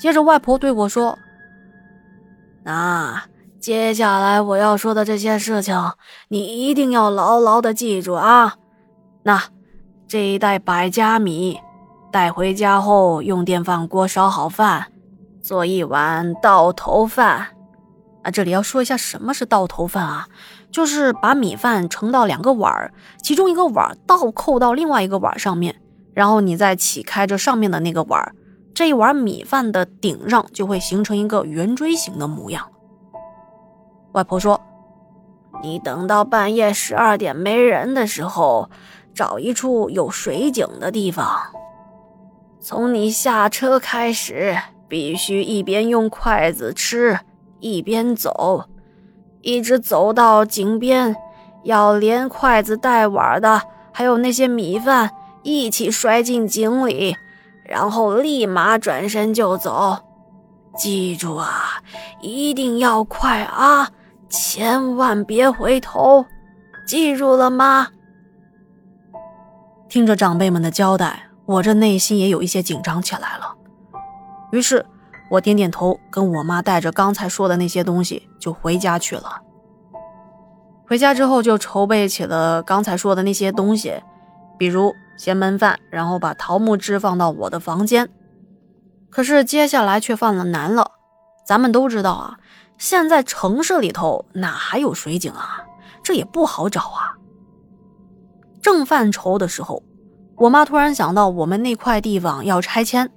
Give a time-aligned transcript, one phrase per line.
[0.00, 1.18] 接着外婆对我说
[2.64, 3.22] ：“那
[3.60, 5.78] 接下来我要说的这些事情，
[6.28, 8.54] 你一定要牢牢的记住啊。
[9.24, 9.42] 那
[10.08, 11.60] 这一袋百家米，
[12.10, 14.86] 带回家后用电饭锅烧好饭，
[15.42, 17.48] 做一碗倒头饭。
[18.22, 20.26] 啊，这里要说一下什么是倒头饭啊，
[20.72, 22.90] 就是把米饭盛到两个碗，
[23.22, 25.78] 其中一个碗倒扣到另外一个碗上面，
[26.14, 28.34] 然后你再起开着上面的那个碗。”
[28.80, 32.66] 这一碗米饭的顶上就会形成一个圆锥形的模样。
[34.12, 34.58] 外婆说
[35.62, 38.70] ：“你等到半夜十二点没人的时候，
[39.14, 41.28] 找一处有水井的地方。
[42.58, 44.56] 从你下车开始，
[44.88, 47.20] 必须一边用筷子吃，
[47.58, 48.64] 一边走，
[49.42, 51.14] 一直走到井边，
[51.64, 53.60] 要连筷子带碗的，
[53.92, 55.10] 还有那些米饭
[55.42, 57.14] 一起摔进井里。”
[57.70, 59.96] 然后立马转身就走，
[60.76, 61.80] 记住啊，
[62.20, 63.88] 一定要快啊，
[64.28, 66.26] 千万别回头，
[66.84, 67.86] 记住了吗？
[69.88, 73.54] 听着长辈们的交代，我这内心也有一些紧张起来了。
[74.50, 74.84] 于是，
[75.30, 79.40] 我点点头，跟我妈带着刚才说的那些东西就回家去了。
[80.88, 83.94] 回家之后，就筹备起了刚才说的那些东西，
[84.58, 84.92] 比如。
[85.20, 88.08] 先焖饭，然后把桃木枝放到我的房间。
[89.10, 90.92] 可是接下来却犯了难了。
[91.46, 92.38] 咱们都知道啊，
[92.78, 95.62] 现在城市里头哪还有水井啊？
[96.02, 97.18] 这也不好找啊。
[98.62, 99.82] 正犯愁的时候，
[100.36, 103.10] 我妈突然想到，我们那块地方要拆迁，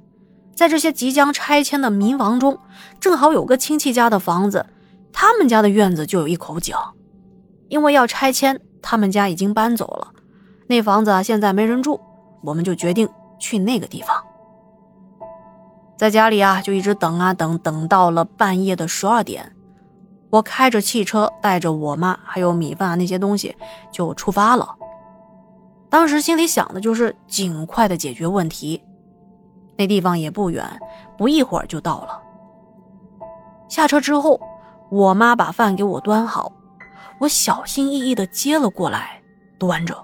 [0.54, 2.60] 在这些即将拆迁的民房中，
[3.00, 4.66] 正好有个亲戚家的房子，
[5.14, 6.76] 他们家的院子就有一口井。
[7.70, 10.12] 因为要拆迁，他们家已经搬走了。
[10.68, 12.00] 那房子啊，现在没人住，
[12.42, 14.24] 我们就决定去那个地方。
[15.96, 19.56] 在家里啊，就一直等啊等，等到了半夜的十二点，
[20.30, 23.56] 我开着汽车，带着我妈还有米饭啊那些东西
[23.92, 24.76] 就出发了。
[25.90, 28.82] 当时心里想的就是尽快的解决问题，
[29.78, 30.66] 那地方也不远，
[31.18, 32.20] 不一会儿就到了。
[33.70, 34.40] 下车之后，
[34.90, 36.52] 我妈把饭给我端好，
[37.20, 39.22] 我小心翼翼的接了过来，
[39.60, 39.96] 端着。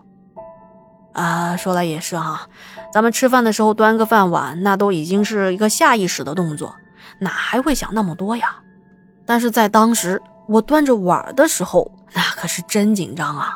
[1.19, 2.47] 啊，说来也是哈，
[2.93, 6.73] 咱们吃饭的时候端个饭碗，那都已经是一个下意识的动作，
[7.19, 8.55] 哪还会想那么多呀？
[9.25, 13.53] 但是在当时我端着碗的时候，那可是真紧张啊，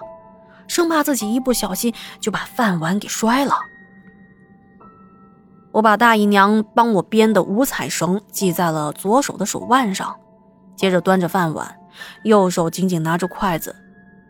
[0.68, 3.56] 生怕自己一不小心就把饭碗给摔了。
[5.72, 10.14] 我把大姨娘帮我编的五彩绳系在了左手的手腕上，
[10.76, 11.74] 接着端着饭碗，
[12.24, 13.74] 右手紧紧拿着筷子，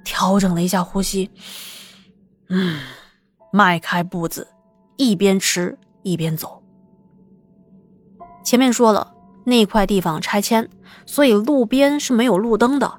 [0.05, 1.31] 调整了一下呼吸，
[2.49, 2.79] 嗯。
[3.55, 4.47] 迈开步子，
[4.97, 6.63] 一边吃一边走。
[8.43, 10.67] 前面说了，那块地方拆迁，
[11.05, 12.91] 所以路边是没有路灯的，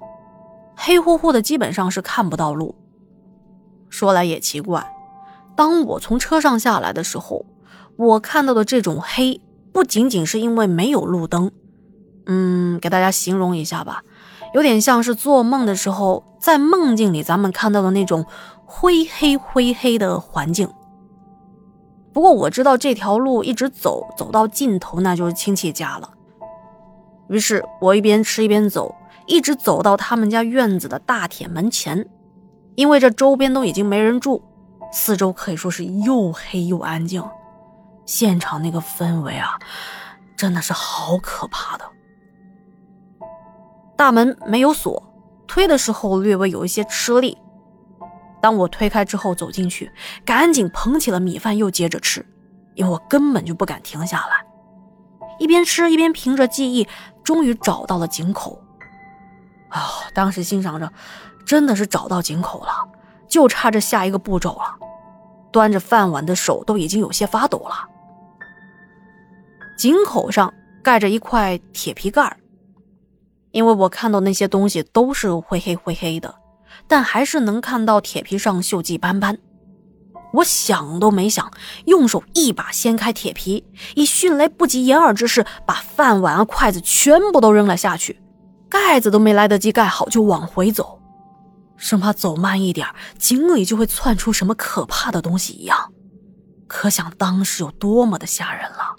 [0.77, 2.77] 黑乎乎的，基本上是看不到路。
[3.91, 4.95] 说来也奇怪，
[5.57, 7.45] 当我从车上下来的时候，
[7.97, 9.41] 我看到的这种黑，
[9.73, 11.51] 不仅仅是因为没有路灯，
[12.27, 14.05] 嗯，给大家形容一下吧，
[14.55, 18.25] 有点像是做梦的时候，在梦境里咱们看到的那种。
[18.67, 20.69] 灰黑灰黑的环境。
[22.13, 26.11] 不过我知道这条路一直走走到尽头，那就是亲戚家了。
[27.29, 28.93] 于是我一边吃一边走，
[29.27, 32.09] 一直走到他们家院子的大铁门前。
[32.75, 34.43] 因为这周边都已经没人住，
[34.91, 37.23] 四周可以说是又黑又安静。
[38.07, 39.59] 现场那个氛围啊，
[40.37, 41.84] 真的是好可怕的。
[43.97, 45.03] 大门没有锁，
[45.47, 47.37] 推的时候略微有一些吃力。
[48.43, 49.91] 当我推开之后走进去，
[50.25, 52.25] 赶紧捧起了米饭又接着吃，
[52.75, 54.45] 因为我根本就不敢停下来。
[55.39, 56.87] 一边吃一边凭着记忆，
[57.23, 58.63] 终于找到了井口。
[59.71, 59.83] 啊，
[60.15, 60.93] 当时心想着，
[61.47, 62.71] 真的是找到井口了，
[63.27, 64.77] 就差这下一个步骤了。
[65.51, 67.89] 端着饭碗的手都已经有些发抖了。
[69.79, 70.53] 井口上
[70.83, 72.37] 盖着一块铁皮盖儿
[73.55, 76.35] 因为我看到那些东西都是灰黑灰黑的。
[76.87, 79.39] 但还是能看到铁皮上锈迹斑斑。
[80.35, 81.51] 我想都没想，
[81.87, 83.65] 用手一把掀开铁皮，
[83.95, 88.21] 以迅雷不及掩耳之势把饭碗啊、筷子全部都扔了下去，
[88.69, 91.01] 盖子都没来得及盖好就往回走，
[91.77, 95.93] 生怕走慢一点，井里就会窜出什么可怕的东西一样。
[96.67, 98.97] 可想当时有多么的吓人了。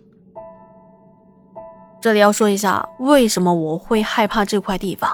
[2.05, 5.09] 这里要说一下，为什么我会害怕这块地方。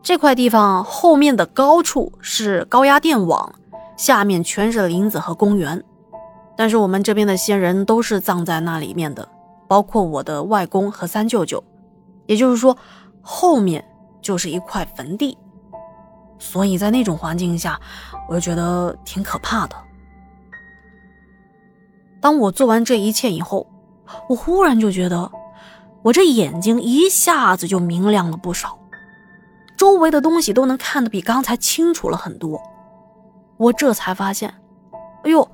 [0.00, 3.52] 这块地方后面的高处是高压电网，
[3.96, 5.82] 下面全是林子和公园。
[6.56, 9.28] 但是我们这边的先人都是葬在那里面的，
[9.66, 11.60] 包括我的外公和三舅舅，
[12.26, 12.78] 也就是说，
[13.20, 13.84] 后面
[14.20, 15.36] 就是一块坟地。
[16.38, 17.76] 所以在那种环境下，
[18.28, 19.74] 我就觉得挺可怕的。
[22.20, 23.66] 当我做完这一切以后，
[24.28, 25.28] 我忽然就觉得，
[26.02, 28.78] 我这眼睛一下子就明亮了不少，
[29.76, 32.60] 周围的东西都能看得比刚才清楚了很多。
[33.56, 34.52] 我这才发现，
[35.24, 35.48] 哎呦，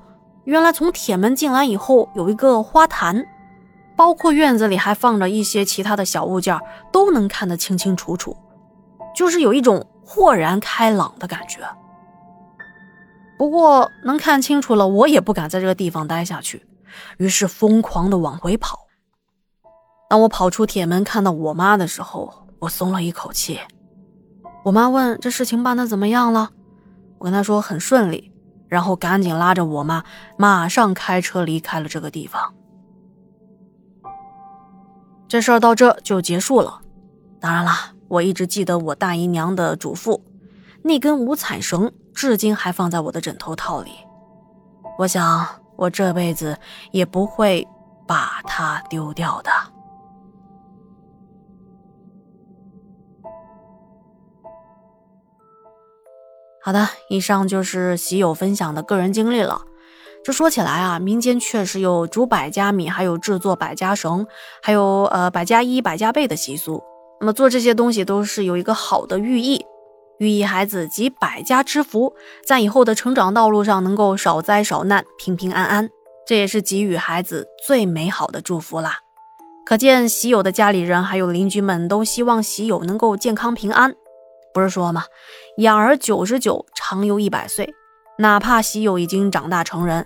[0.45, 3.25] 原来从铁门进来以后有一个花坛，
[3.95, 6.59] 包括院子里还放着一些其他的小物件，
[6.91, 8.35] 都能看得清清楚楚，
[9.15, 9.85] 就是有一种。
[10.11, 11.59] 豁然开朗的感觉。
[13.37, 16.65] 不过能看清楚了，我也不敢在这个地方待下去，
[17.19, 18.88] 于是疯狂的往回跑。
[20.09, 23.59] 当我跑出铁门，看到我妈的时候，我松了一口气。
[24.65, 26.49] 我妈问：“这事情办的怎么样了？”
[27.19, 28.33] 我跟她说：“很顺利。”
[28.67, 30.03] 然后赶紧拉着我妈，
[30.37, 32.53] 马上开车离开了这个地方。
[35.27, 36.81] 这事儿到这就结束了。
[37.39, 37.71] 当然了。
[38.09, 40.19] 我一直记得我大姨娘的嘱咐，
[40.81, 43.91] 那根五彩绳至今还放在我的枕头套里。
[44.97, 46.57] 我想，我这辈子
[46.89, 47.67] 也不会
[48.07, 49.51] 把它丢掉的。
[56.69, 59.63] 好的，以上就是喜友分享的个人经历了。
[60.23, 64.27] 这说起来啊，民间确实有煮百家米，还有制作百家绳，
[64.61, 66.83] 还有呃百家衣、百家被的习俗。
[67.19, 69.65] 那么做这些东西都是有一个好的寓意，
[70.19, 72.13] 寓意孩子集百家之福，
[72.45, 75.89] 在以后的成长道路上能够少灾少难，平平安安。
[76.27, 78.99] 这也是给予孩子最美好的祝福啦。
[79.65, 83.95] 可见喜友的家里人还有邻居们都希望喜友能够健康平安。
[84.51, 85.03] 不是说吗？
[85.59, 87.73] 养儿九十九，长忧一百岁。
[88.17, 90.05] 哪怕喜友已经长大成人，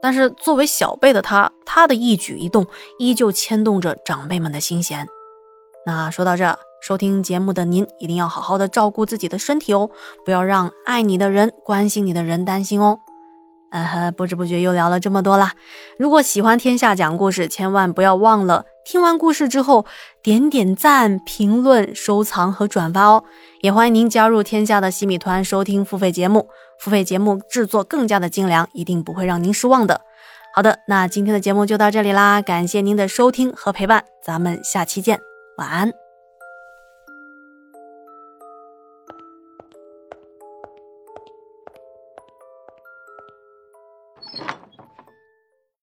[0.00, 2.64] 但是作为小辈的他，他的一举一动
[3.00, 5.08] 依旧牵动着长辈们的心弦。
[5.84, 9.90] 那说到这，收听节目的您一定要好好的照顾自己的身体哦，
[10.24, 13.00] 不要让爱你的人、关心你的人担心哦。
[13.74, 15.52] 嗯呵，不知不觉又聊了这么多啦。
[15.98, 19.84] 如果喜欢天下讲故事，千万不要忘了听完故事之后
[20.22, 23.24] 点点赞、评论、收藏和转发哦。
[23.62, 26.48] 也欢迎您加入天下的西米团，收听付费节目，
[26.78, 30.02] 付费节目制作更加的精良，一定不会让您失望的。
[30.54, 35.18] 好的，那今天的节目就到这里啦，感谢您的收听和陪伴，咱们下期见。
[35.58, 36.03] 晚安。